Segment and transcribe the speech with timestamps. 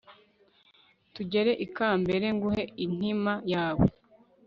[1.13, 3.85] tugere ikambere nguhe inkima yawe